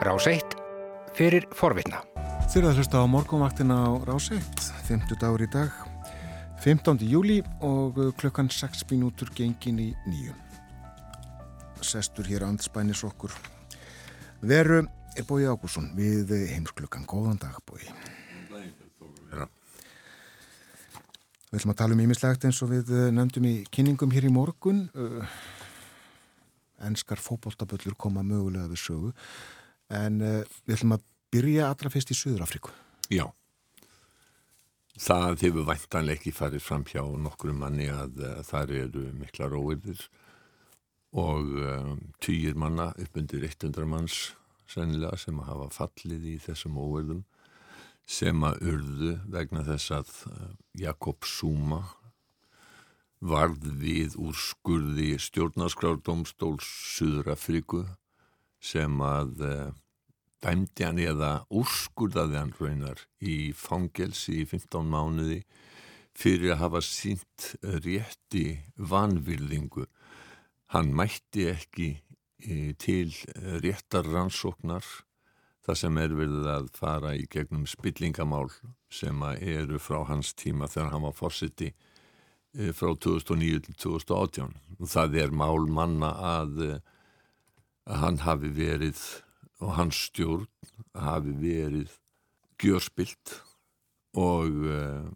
[0.00, 0.54] Rás 1
[1.12, 1.98] fyrir forvitna.
[2.48, 4.40] Þurfið að hlusta á morgunvaktina á Rás 1,
[4.88, 5.74] 50 dagur í dag,
[6.64, 7.04] 15.
[7.04, 10.32] júli og klukkan 6 minútur gengin í nýju.
[11.84, 13.36] Sestur hér andspænis okkur.
[14.40, 17.04] Veru er Bói Ágússon við heimsklukkan.
[17.04, 17.84] Góðan dag Bói.
[21.50, 24.86] Við ætlum að tala um ímislegt eins og við nefndum í kynningum hér í morgun.
[26.80, 29.16] Ennskar fókbóltaböllur koma mögulega við sögu.
[29.90, 31.04] En uh, við ætlum að
[31.34, 32.72] byrja allra fyrst í Suður-Afriku.
[33.10, 33.26] Já.
[35.00, 40.02] Það hefur væntanlega ekki farið fram hjá nokkru manni að uh, þar eru mikla róirðir
[41.10, 44.18] og um, týjir manna upp undir 100 manns
[44.70, 47.24] sennilega sem að hafa fallið í þessum óverðum
[48.10, 50.12] sem að urðu vegna þess að
[50.78, 51.80] Jakob Zuma
[53.20, 57.84] varð við úr skurði stjórnarskrárdómstóls Suður-Afríku
[58.60, 59.42] sem að
[60.44, 65.42] dæmdi hann eða úrskurðaði hann raunar í fangelsi í 15 mánuði
[66.16, 69.86] fyrir að hafa sínt rétti vanvirðingu.
[70.74, 73.12] Hann mætti ekki uh, til
[73.62, 74.86] réttar rannsóknar
[75.66, 78.48] það sem er verið að fara í gegnum spillingamál
[78.90, 81.70] sem eru frá hans tíma þegar hann var fórsiti
[82.74, 86.10] frá 2009 til 2018 og það er mál manna
[86.40, 86.62] að,
[87.86, 89.02] að hann hafi verið
[89.60, 90.46] og hans stjórn
[90.96, 91.96] hafi verið
[92.60, 93.36] gjörspilt
[94.18, 95.08] og uh,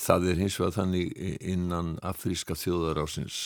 [0.00, 1.12] það er hins vegar þannig
[1.52, 3.38] innan afríska þjóðarásins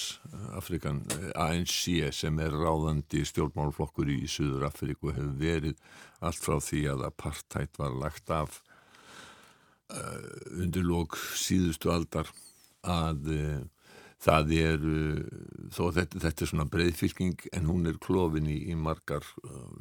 [0.54, 1.02] Afrikan
[1.34, 5.78] ANC sem er ráðandi stjórnmálflokkur í Suður Afríku hefur verið
[6.24, 8.60] allt frá því að apartheid var lagt af
[9.92, 12.30] uh, undir lók síðustu aldar
[12.84, 13.62] að uh,
[14.24, 14.84] það er
[15.74, 19.26] þó þetta, þetta er svona breyðfylking en hún er klófin í, í margar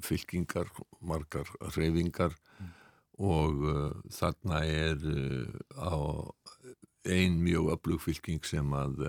[0.04, 2.74] fylkingar, margar reyfingar mm.
[3.24, 3.64] og
[4.12, 5.00] þarna er
[5.80, 5.96] á
[7.04, 9.02] ein mjög öflugfylking sem að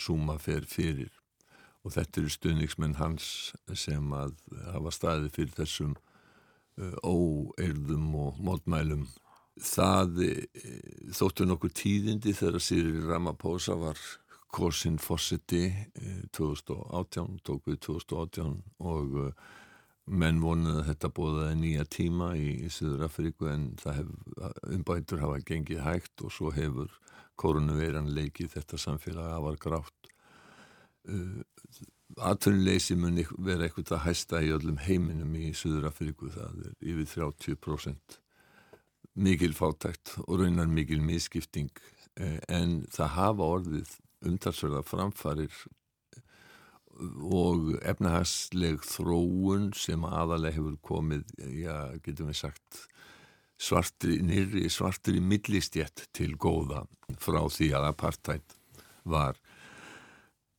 [0.00, 1.12] Zuma fer fyrir
[1.82, 3.26] og þetta eru stuðningsmenn hans
[3.76, 4.36] sem að
[4.72, 5.96] hafa staði fyrir þessum
[7.04, 9.04] óeirðum og mótmælum
[9.60, 10.22] það
[11.12, 14.00] þóttu nokkur tíðindi þegar Sýri Ramaphosa var
[14.52, 15.70] kosin fósiti
[16.36, 19.18] 2018, tók við 2018 og
[20.10, 24.10] menn vonuð að þetta bóðaði nýja tíma í, í Suður Afríku en hef,
[24.66, 26.90] umbætur hafa gengið hægt og svo hefur
[27.38, 30.10] koronaviran leikið þetta samfélag afar grátt.
[32.18, 37.08] Atvinnuleysi mun vera eitthvað að hæsta í öllum heiminum í Suður Afríku það er yfir
[37.14, 38.20] 30%
[39.22, 41.72] mikil fátækt og raunar mikil miskipting
[42.16, 43.98] en það hafa orðið
[44.28, 45.52] umtalsverða framfarir
[47.32, 51.24] og efnahagsleg þróun sem aðalega hefur komið,
[51.56, 52.82] já, getum við sagt
[53.62, 56.84] svartri, nýri svartri millistjett til góða
[57.22, 58.56] frá því að apartheid
[59.08, 59.38] var.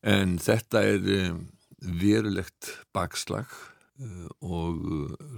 [0.03, 1.37] En þetta er
[1.83, 3.51] verulegt bakslag
[4.43, 4.81] og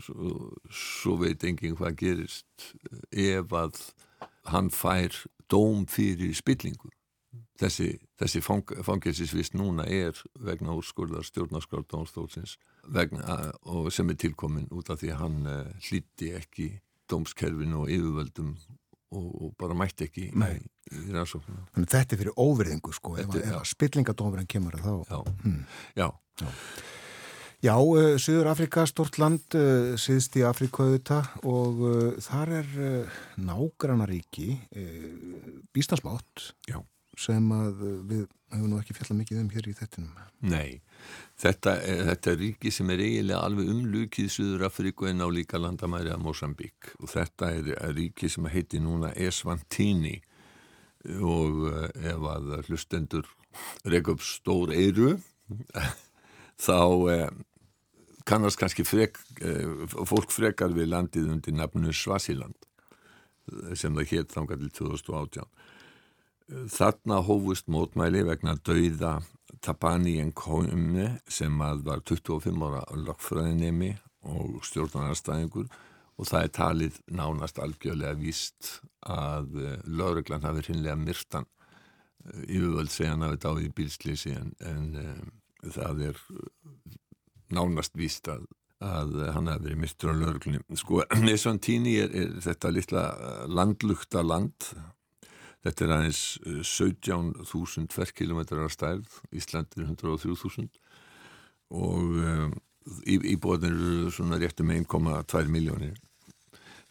[0.06, 0.34] svo,
[0.72, 2.70] svo veit enginn hvað gerist
[3.12, 3.82] ef að
[4.50, 5.18] hann fær
[5.52, 6.94] dóm fyrir spillingu
[7.60, 7.90] þessi,
[8.20, 12.58] þessi fang, fangelsisvist núna er vegna úrskurðar stjórnarskrár dómstólsins
[13.96, 16.72] sem er tilkomin út af því að hann uh, hlýtti ekki
[17.10, 18.56] dómskerfinu og yfirvöldum
[19.16, 20.60] og, og bara mætti ekki í,
[20.92, 21.64] í rannsóknum.
[21.76, 24.94] Þannig þetta er fyrir óverðingu sko, ef, ef að spillingadómurinn kemur að þá.
[25.10, 25.64] Já, hmm.
[25.96, 26.08] já.
[26.42, 26.50] já.
[27.66, 32.76] Já, uh, Suður Afrika, stort land, uh, síðst í Afrikauðuta og uh, þar er
[33.42, 34.52] nágranaríki,
[35.74, 36.52] býstansmátt.
[37.16, 40.20] Sem að við hefum nú ekki fjallað mikið um hér í þettinum.
[40.46, 40.82] Nei,
[41.42, 45.60] þetta er, þetta er ríki sem er eiginlega alveg umlukið Suður Afríku en á líka
[45.62, 50.20] landamæri að Mosambík og þetta er, ríki sem heiti núna Esvantini
[51.22, 51.66] og
[52.02, 53.28] ef að hlustendur
[53.86, 55.16] reyka upp stór eiru
[56.66, 56.80] þá
[57.14, 57.28] eh,
[58.26, 62.58] kannast kannski frek, eh, fólk frekar við landið undir nafnu Svasiland
[63.78, 65.46] sem það hétt þangar til 2018
[66.50, 69.18] Þarna hófust mótmæli vegna dauða
[69.66, 73.96] Tabani Nkomi sem var 25 ára lokfræðinemi
[74.30, 75.66] og stjórnarnarstæðingur
[76.16, 79.58] og það er talið nánast algjörlega víst að
[79.90, 81.50] lauruglan hafi hinnlega myrtan
[82.26, 85.34] yfirvöld segja hann þetta á því bílslýsi en, en um,
[85.76, 86.22] það er
[87.54, 88.46] nánast víst að,
[88.86, 90.78] að hann hafi verið myrtur á lauruglunni.
[90.80, 93.06] Sko, Nesantini er, er þetta litla
[93.50, 94.72] landlugta land
[95.66, 100.68] Þetta er aðeins 17.000 tverrkilometrar stærð, Ísland er 103.000
[101.74, 102.52] og um,
[103.10, 105.96] íbúðanir eru svona réttum 1,2 miljónir.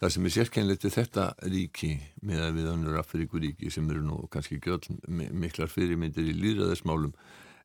[0.02, 1.90] Það sem er sérkennilegt við þetta ríki
[2.26, 7.14] með að við önnur Afríkuríki sem eru nú kannski göll miklar fyrirmyndir í líðræðismálum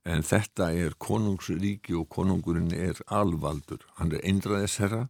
[0.07, 3.81] en þetta er konungsríki og konungurinn er alvaldur.
[3.97, 5.07] Hann er eindraðisherra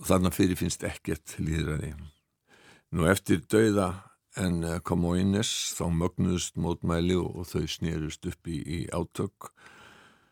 [0.00, 1.92] og þarna fyrir finnst ekkert líðræði.
[2.96, 3.92] Nú eftir dauða
[4.40, 9.50] en kom á innes þá mögnuðust mótmæli og, þau snýrust upp í, í átök.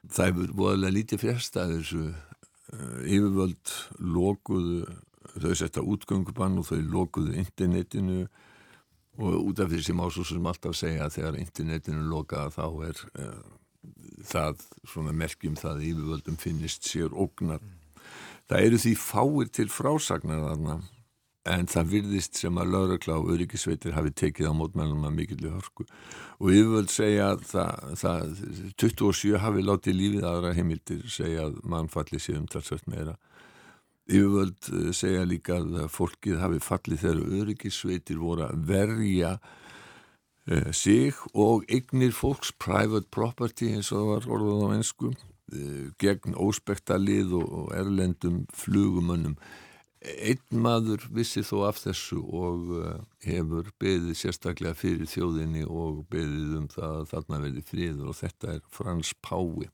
[0.08, 4.86] Það hefur voðalega lítið fjärst að þessu uh, yfirvöld lokuðu
[5.36, 8.22] þau setta útgöngubann og þau lokuðu internetinu
[9.20, 13.42] og út af því sem ásúsum alltaf segja að þegar internetinu lokaða þá er uh,
[14.24, 17.60] það svona merkjum það að yfirvöldum finnist sér ógnar.
[18.48, 20.80] Það eru því fáir til frásagnar þarna
[21.48, 25.86] en það virðist sem að lauragla og öryggisveitir hafi tekið á mótmælum að mikilvæg hörku
[26.40, 28.34] og yfirvöld segja að það, það
[28.82, 33.16] 27 hafi látið lífið aðra heimildir segja að mannfalli sé umtalsvægt meira
[34.10, 39.32] Yfirvöld eh, segja líka að fólkið hafi fallið þegar öryggisveitir voru að verja
[40.50, 45.12] uh, sig og eignir fólks, private property eins og það var orðað á ennsku,
[45.54, 49.36] eh, gegn óspektalið og erlendum flugumönnum.
[50.00, 56.54] Einn maður vissi þó af þessu og uh, hefur beðið sérstaklega fyrir þjóðinni og beðið
[56.56, 59.68] um það að þarna verði fríður og þetta er Frans Pái.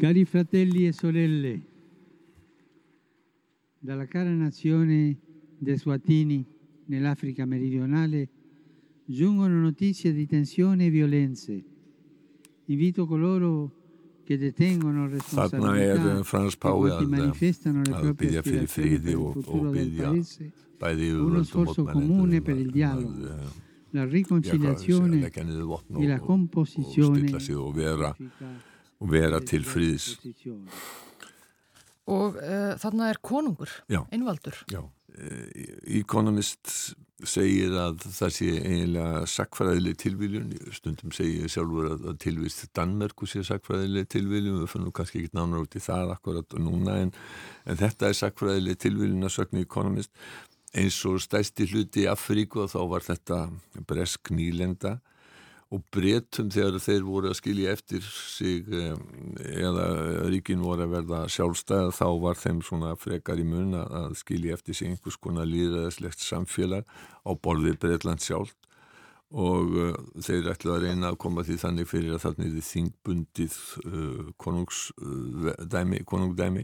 [0.00, 1.52] Cari fratelli e sorelle,
[3.84, 5.18] dalla cara nazione
[5.60, 6.40] dei Swatini
[6.88, 8.24] nell'Africa meridionale
[9.04, 11.64] giungono notizie di tensione e violenze.
[12.64, 13.75] Invito coloro
[14.34, 20.26] detengono responsabilità Frans Pái að, manifestano le proprie aspirazioni per il futuro del
[20.76, 23.36] paese uno sforzo comune per il dialogo,
[23.90, 27.30] la riconciliazione e la composizione
[28.98, 30.16] og vera til friðs.
[32.06, 33.72] Og uh, þarna er konungur,
[34.14, 34.56] einvaldur.
[34.70, 34.80] Já,
[35.96, 43.28] Economist segir að það sé eiginlega sakfræðileg tilviljun, stundum segir sjálfur að, að tilvist Danmerku
[43.30, 47.14] sé sakfræðileg tilviljun, við fannum kannski ekki nánar út í það akkurat núna en,
[47.64, 50.12] en þetta er sakfræðileg tilviljun að sögna Economist.
[50.76, 53.40] Eins og stæsti hluti í Afríku og þá var þetta
[53.88, 54.98] bresk nýlenda
[55.74, 59.86] og breytum þegar þeir voru að skilja eftir sig eða
[60.30, 64.78] ríkin voru að verða sjálfstæða þá var þeim svona frekar í mun að skilja eftir
[64.78, 66.86] sig einhvers konar líðræðislegt samfélag
[67.26, 68.54] á borðið Breitland sjálf
[69.34, 69.74] og
[70.22, 73.56] þeir ætlaði að reyna að koma því þannig fyrir að þarna er því þingbundið
[74.38, 76.62] konungsdæmi, konungdæmi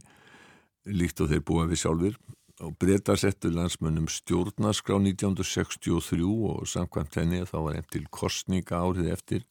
[0.95, 2.21] líkt og þeir búa við sjálfur
[2.63, 9.11] og breyta settu landsmönnum stjórnarskrá 1963 og samkvæmt henni þá var einn til kostninga árið
[9.13, 9.45] eftir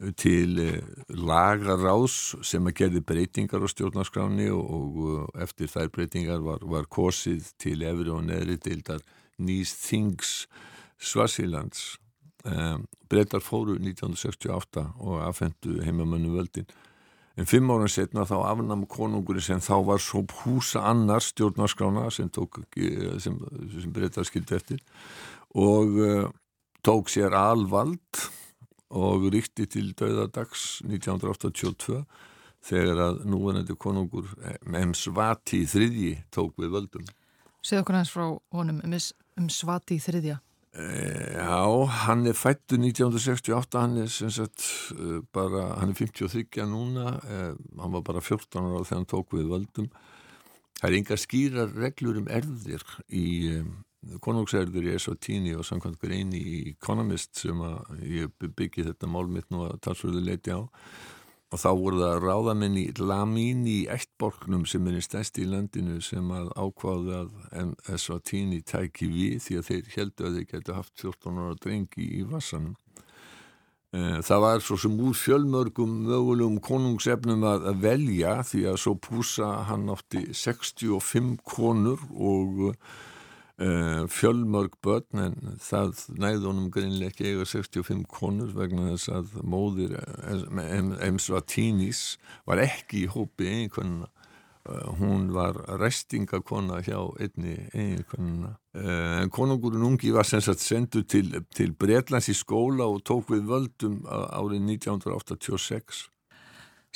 [0.00, 6.44] eh, til eh, lagaráðs sem að gerði breytingar á stjórnarskráni og, eh, eftir þær breytingar
[6.46, 9.02] var, var kosið til efri og neðri deildar
[9.40, 10.44] Nýs Þings
[11.00, 11.96] Svasilands
[12.44, 16.68] um, breytar fóru 1968 og afhendu heimamönnu völdin
[17.38, 22.30] En fimm ára setna þá afnam konungurinn sem þá var svo húsa annars stjórnarskrána sem,
[23.22, 23.38] sem,
[23.76, 24.82] sem breytar skildi eftir
[25.54, 26.26] og uh,
[26.82, 28.24] tók sér alvald
[28.90, 32.02] og ríkti til döðadags 1982
[32.66, 34.28] þegar að núvenandi konungur
[34.66, 34.92] M.
[34.94, 37.06] Svati þriðji tók við völdum.
[37.62, 40.40] Segð okkur hans frá honum um Svati þriðja.
[40.40, 44.62] Eh, já, hann er fættu 1968, hann er sem sagt
[44.94, 49.34] eh, bara, hann er 53 núna, eh, hann var bara 14 ára þegar hann tók
[49.34, 49.90] við völdum.
[50.80, 53.64] Það er enga skýra reglur um erðir í eh,
[54.22, 59.50] konungserður í Esotini og samkvæmt grein í Economist sem að ég byggi þetta mál mitt
[59.50, 60.62] nú að talsverðu leiti á
[61.50, 65.98] og þá voru það ráðamenn í Lamin í Eittborgnum sem er í stæsti í landinu
[66.04, 70.94] sem að ákváðu að Eswatini tæki við því að þeir heldu að þeir geta haft
[71.02, 72.76] 14 ára drengi í vassanum.
[73.90, 79.48] Eh, það var svo sem úr fjölmörgum mögulegum konungsefnum að, velja því að svo púsa
[79.66, 82.76] hann átti 65 konur og
[83.60, 89.98] fjölmörg börn en það næði honum greinlega ekki eiga 65 konur vegna þess að móðir
[91.04, 92.16] Emsvatínís
[92.48, 100.14] var ekki í hópi einhvernuna uh, hún var restingakona hjá einni uh, en konungurinn ungi
[100.16, 106.06] var sendu til, til Breitlands í skóla og tók við völdum árið 1986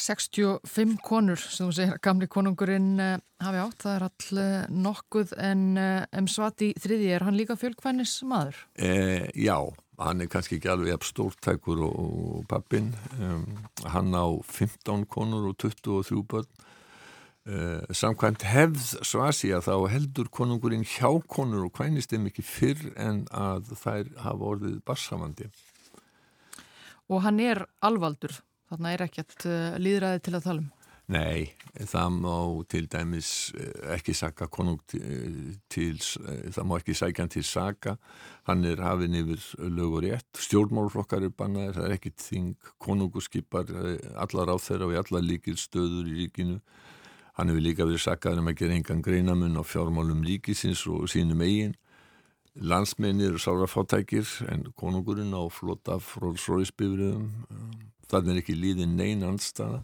[0.00, 4.66] 65 konur sem þú segir að gamli konungurinn uh, hafi átt, það er all uh,
[4.88, 5.64] nokkuð en
[6.18, 8.58] um svati þriði er hann líka fjölkvænis maður?
[8.74, 9.56] Eh, já,
[10.02, 13.46] hann er kannski ekki alveg stórtækur og, og pappin um,
[13.86, 16.50] hann á 15 konur og 23 börn
[17.44, 22.86] Uh, samkvæmt hefð svasi að þá heldur konungurinn hjá konur og kvænist þeim ekki fyrr
[22.96, 25.50] en að þær hafa orðið barsafandi.
[27.12, 28.38] Og hann er alvaldur,
[28.70, 30.72] þarna er ekkert uh, líðræði til að tala um.
[31.12, 31.50] Nei,
[31.84, 32.36] það má
[32.72, 37.98] til dæmis uh, ekki saka konung til, til það má ekki sækja hann til saka,
[38.48, 43.24] hann er hafinn yfir lög og rétt, stjórnmálflokkar er bannaðir, það er ekkit þing, konungur
[43.26, 43.68] skipar
[44.16, 46.60] allar á þeirra og allar líkil stöður í ríkinu
[47.34, 51.40] Hann hefur líka verið sakkaður um að gera engan greinamun á fjármálum ríkisins og sínum
[51.42, 51.74] eigin.
[52.54, 57.26] Landsmennir eru sára fátækir en konungurinn á flotta frólsróisbyrjum.
[58.06, 59.82] Þannig er ekki líðin neyn anstaða.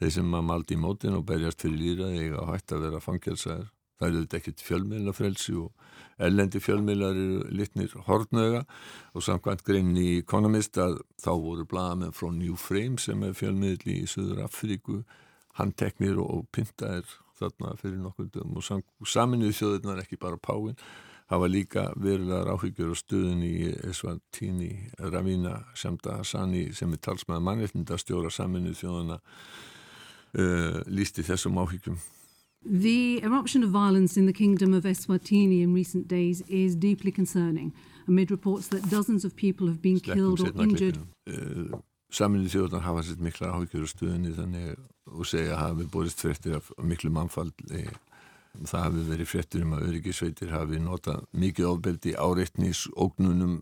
[0.00, 3.68] Þeir sem maður maldi í mótin og berjast fyrir líðraði eiga hægt að vera fangelsæðir.
[3.96, 8.64] Það eru þetta ekkit fjölmiðlafrelsi og ellendi fjölmiðlar eru litnir hortnöga
[9.16, 13.88] og samkvæmt grein í Economist að þá voru blaðamenn frá New Frame sem er fjölmiðl
[13.92, 15.02] í Suður Afríku
[15.56, 17.08] handteknir og pyntaðir
[17.40, 20.76] þarna fyrir nokkur dögum og sam, saminuð þjóðirnar ekki bara Páinn
[21.26, 23.54] hafa líka verulegar áhyggjur og stuðin í
[23.88, 31.98] Eswatini Ravina Shamda Hassani sem er talsmaður mannveitnindastjóra saminuð þjóðana uh, lísti þessum áhyggjum.
[32.66, 37.72] The eruption of violence in the kingdom of Eswatini in recent days is deeply concerning
[38.08, 40.98] amid reports that dozens of people have been killed or injured.
[41.26, 44.76] uh, Saminuð þjóðarnar hafa sér mikla áhyggjur og stuðinni þannig
[45.10, 47.82] og segja að hafi borist frettir af miklu mannfalli
[48.64, 53.58] það hafi verið frettir um að öryggisveitir hafi notað mikið ofbeldi áreitnís ógnunum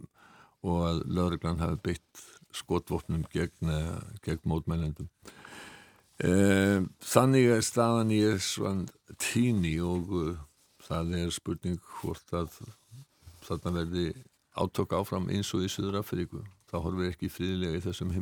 [0.64, 2.24] og að lauruglan hafi beitt
[2.54, 3.72] skotvopnum gegn,
[4.22, 5.08] gegn mótmælendum
[6.22, 6.30] e,
[7.02, 8.84] þannig er staðan í Esvan
[9.18, 10.36] tíni og uh,
[10.86, 12.60] það er spurning hvort að
[13.44, 14.06] þarna verði
[14.54, 18.12] átök áfram eins og í Suður Afríku það horfir ekki fríðilega í þessum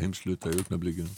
[0.00, 1.12] heimsluta í augnablíkinu.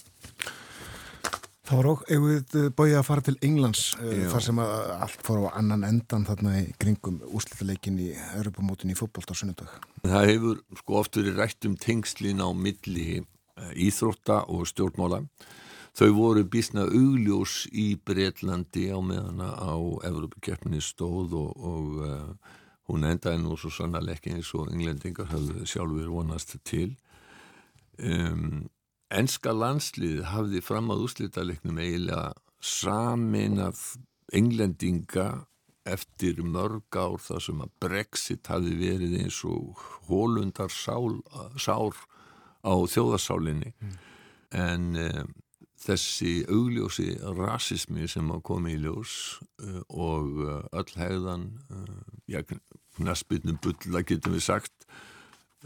[1.72, 4.26] Það var okkur, ef við eh, bóið að fara til Englands eh, Já.
[4.28, 9.32] þar sem allt fór á annan endan þarna í kringum úslítaleikin í Europamótin í fótbolt
[9.32, 9.70] á sunnudag.
[10.04, 15.22] Það hefur sko oft verið rætt um tengslin á milli eh, íþrótta og stjórnmála.
[15.96, 19.72] Þau voru bísna augljós í Breitlandi á meðana á
[20.10, 22.52] Evropakeppninni stóð og, og uh,
[22.92, 26.94] hún endaði nú svo sannarlega ekki eins og englendingar hafði sjálfur vonast til
[28.00, 28.64] um,
[29.12, 33.80] Enska landslið hafði fram að úslítalegnum eiginlega saminað
[34.32, 35.26] englendinga
[35.88, 41.18] eftir mörg ár þar sem að Brexit hafi verið eins og hólundar sál,
[41.58, 41.98] sár
[42.62, 43.96] á þjóðarsálinni mm.
[44.62, 45.32] en um,
[45.82, 51.98] þessi augljósi rasismi sem að komi í ljós uh, og uh, öll hegðan uh,
[52.30, 52.44] já,
[53.00, 54.86] knaspitnum bulla getum við sagt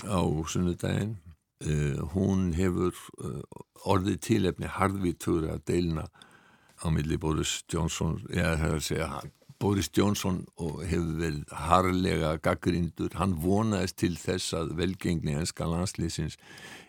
[0.08, 1.18] á sunnudaginn
[2.12, 2.92] hún hefur
[3.88, 6.04] orðið tílefni harðvítur að deilna
[6.84, 9.22] á milli Boris Johnson eða segja
[9.58, 16.36] Boris Johnson hefur verið harlega gaggrindur, hann vonaðist til þess að velgengni enska landslýsins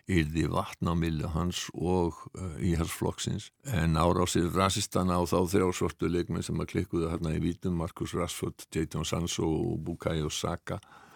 [0.07, 5.39] yrði vatn á millu hans og uh, í hans flokksins en árásir rasistana á þá
[5.51, 10.79] þrjásvortu leikmenn sem að klikkuðu hérna í vítum Markus Rashford, Jadon Sancho og Bukayo Saka
[10.79, 11.06] eh,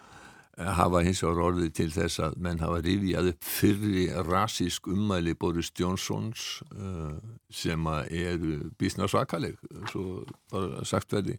[0.58, 5.70] hafa hins vegar orðið til þess að menn hafa rifjað upp fyrri rasísk ummæli Boris
[5.78, 7.16] Johnsons uh,
[7.48, 9.56] sem að eru bísna svakaleg
[9.88, 11.38] svo bara sagt verði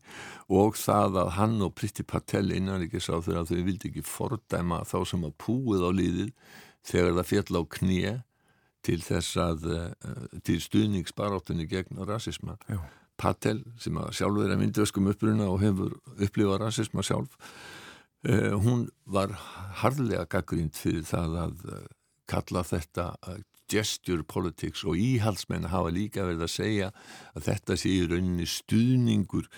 [0.49, 4.81] og það að hann og Priti Patel innan ekki sá þegar þau vildi ekki fordæma
[4.89, 6.33] þá sem að púið á líðið
[6.89, 8.11] þegar það fjall á knið
[8.83, 12.81] til þess að eh, til stuðningsbaráttunni gegn rasisma Já.
[13.19, 17.37] Patel sem að sjálfur er að myndvöskum uppruna og hefur upplifað rasisma sjálf
[18.29, 19.35] uh, hún var
[19.83, 21.81] harðlega gaggrínt fyrir það að uh,
[22.29, 23.11] kalla þetta
[23.71, 26.89] gesture politics og íhalsmenn hafa líka verið að segja
[27.33, 29.49] að þetta sé í rauninni stuðningur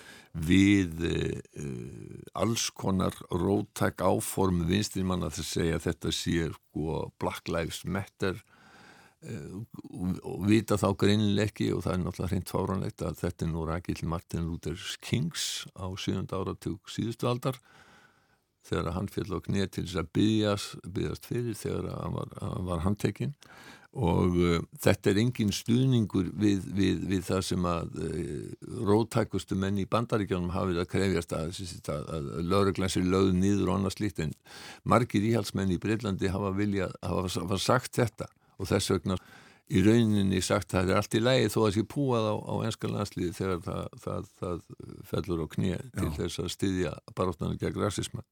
[0.46, 7.50] við uh, alls konar róttak áform vinstirimann að það segja að þetta sé sko Black
[7.52, 9.56] Lives Matter uh,
[10.22, 13.66] og, vita þá greinileg ekki og það er náttúrulega hreint fáranlegt að þetta er nú
[13.68, 16.24] Rakel Martin Luther Kings á 7.
[16.30, 17.60] áratug síðustu aldar
[18.66, 22.36] þegar hann fél á knið til þess að byggjast, byggjast fyrir þegar hann var,
[22.68, 23.34] var handtekinn.
[23.96, 29.80] Og uh, þetta er engin stuðningur við, við, við það sem að uh, róttækustu menn
[29.80, 31.62] í bandaríkjónum hafið að krefjast að,
[31.94, 34.20] að, að lauruglansir lögðu nýður og annað slíkt.
[34.26, 34.36] En
[34.84, 38.28] margir íhalsmenn í Breitlandi hafa, vilja, hafa, hafa sagt þetta.
[38.60, 39.16] Og þess vegna
[39.66, 42.34] í rauninni sagt að það er allt í lægi þó að það sé púað á,
[42.38, 44.60] á enska landsliði þegar það, það, það
[45.10, 48.22] fellur á knið til þess að styðja baróttanum gegn rasisma.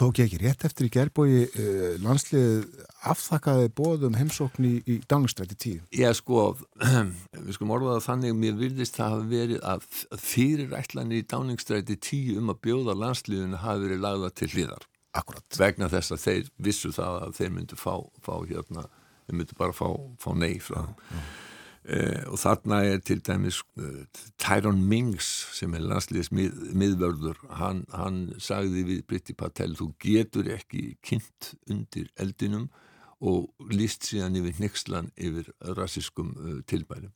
[0.00, 5.58] Tók ég ekki rétt eftir í gerbói eh, landsliðið afþakkaði bóðum heimsókn í, í Dáningstræti
[5.60, 5.82] tíu?
[5.92, 6.54] Já sko,
[7.44, 9.88] við skulum orðaða þannig mér virðist það hafa verið að
[10.24, 14.88] fyrirætlanir í dáningstræti tíu um að bjóða landsliðinu hafi verið lagða til hliðar.
[15.16, 15.44] Akkurat.
[15.56, 18.84] Vegna þess að þeir vissu það að þeir myndu fá, fá hérna,
[19.28, 19.86] þeir myndu bara fá,
[20.22, 21.28] fá nei frá það.
[21.88, 24.02] Uh, og þarna er til dæmis uh,
[24.36, 30.50] Tyron Mings sem er landsliðis mið, miðvörður hann, hann sagði við Britti Patel þú getur
[30.52, 32.66] ekki kynnt undir eldinum
[33.24, 37.14] og líst síðan yfir nexlan yfir rassiskum uh, tilbærum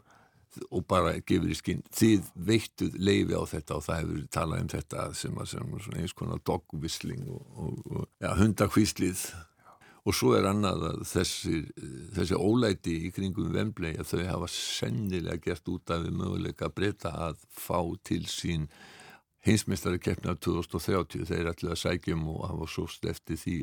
[0.71, 4.73] og bara gefur í skinn þið veittuð leifi á þetta og það hefur talað um
[4.73, 9.27] þetta sem að sem eins konar dogvisling og, og, og ja, hundakvíslið
[10.03, 11.61] og svo er annað að þessi,
[12.17, 17.15] þessi ólæti í kringum Vemblei að þau hafa sennilega gert út af möguleika að breyta
[17.29, 18.67] að fá til sín
[19.43, 23.57] heimsmeistari keppna 2030 þeir ætlaði að sækjum og hafa sóst eftir því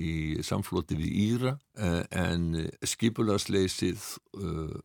[0.00, 0.12] í
[0.46, 1.52] samflóti við Íra.
[1.76, 2.46] Eh, en
[2.80, 4.06] skipularsleysið
[4.40, 4.78] uh,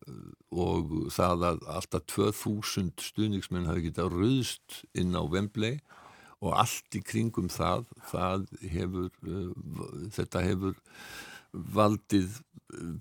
[0.52, 5.80] og það að alltaf 2000 stuðningsmenn hafi getað rauðst inn á Wembley
[6.42, 9.52] og allt í kringum það, það hefur, uh,
[10.14, 10.74] þetta hefur
[11.52, 12.40] valdið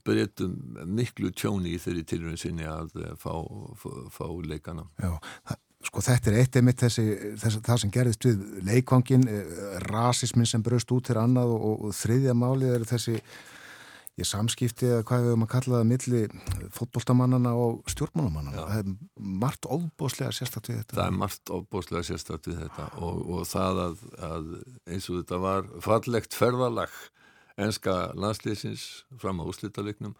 [0.05, 0.55] breytum
[0.91, 3.31] miklu tjóni í þeirri tilröðin sinni að fá,
[3.79, 4.89] fá, fá leikana.
[4.99, 5.15] Já,
[5.47, 7.03] það Sko þetta er eitt einmitt þessi,
[7.41, 9.55] þessi, það sem gerðist við leikvangin, eh,
[9.89, 13.15] rasismin sem bröst út til annað og, og þriðja málið er þessi
[14.21, 16.21] ég samskipti eða hvað við höfum að kalla það milli
[16.77, 18.65] fótbolltamannana og stjórnmánamannana.
[18.71, 18.91] Það er
[19.43, 20.97] margt ofbóslega sérstatt við þetta.
[20.99, 24.53] Það er margt ofbóslega sérstatt við þetta og, og það að, að
[24.87, 26.99] eins og þetta var fallegt ferðalag
[27.61, 28.85] enska landslýsins
[29.21, 30.15] fram á úslítaliknum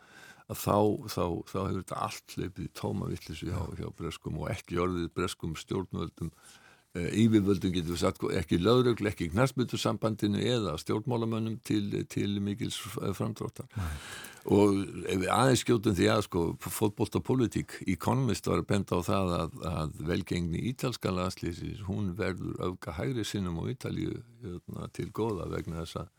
[0.52, 0.78] að þá,
[1.08, 5.56] þá, þá hefur þetta allt leipið tóma vittlisu hjá, hjá breskum og ekki orðið breskum
[5.60, 6.32] stjórnvöldum
[6.92, 12.76] yfirvöldum getur við sagt ekki löðrögl, ekki knæsmyndusambandinu eða stjórnmálamönnum til, til mikils
[13.16, 13.94] framdráttar Nei.
[14.52, 19.00] og ef við aðeins skjótum því að sko fótbolt og politík Economist var að benda
[19.00, 24.92] á það að, að velgengni ítalska landslýsis hún verður auka hægri sinnum og Ítalju hérna,
[24.92, 26.12] til góða vegna þess að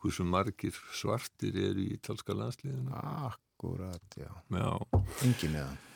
[0.00, 3.04] hversu margir svartir eru í ítalska landsliðinu
[3.60, 4.32] Akkurat, já.
[4.48, 4.72] Já.
[5.20, 5.89] Engin eða.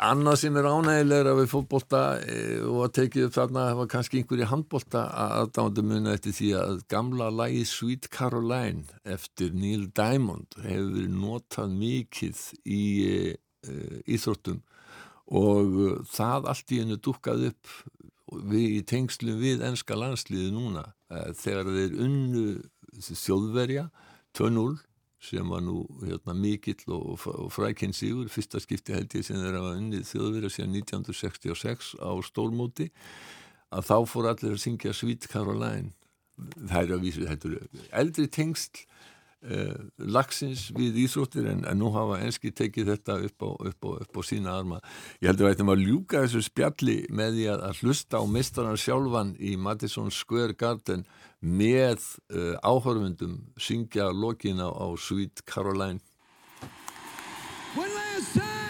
[0.00, 4.48] Annað sem er ánægilegra við fótbolta e, og að tekið upp þarna var kannski einhverju
[4.50, 11.76] handbolta aðdándu muna eftir því að gamla lægi Sweet Caroline eftir Neil Diamond hefur notað
[11.80, 13.22] mikið í e,
[14.08, 14.62] íþróttum.
[15.30, 17.74] Og það allt í hennu dukkað upp
[18.50, 22.44] við í tengslu við enska landsliði núna þegar þeir unnu
[23.00, 23.88] þjóðverja
[24.38, 24.78] 2-0
[25.20, 29.62] sem var nú hérna, mikill og, og frækinn sígur, fyrsta skipti held ég sem þeirra
[29.66, 32.88] var unnið þjóðverið síðan 1966 á stólmóti
[33.70, 35.92] að þá fór allir að syngja Sweet Caroline.
[36.56, 39.10] Það er að vísu, þetta eru eldri tengst eh,
[39.96, 44.20] lagsins við íþróttir en, en nú hafa enski tekið þetta upp á, upp, á, upp
[44.20, 44.80] á sína arma.
[45.22, 48.80] Ég heldur að þetta maður ljúka þessu spjalli með því að, að hlusta á mistaran
[48.80, 51.06] sjálfan í Madison Square Garden
[51.40, 56.04] með uh, áhörfundum syngja lokina á Sweet Caroline.
[57.76, 58.69] One last time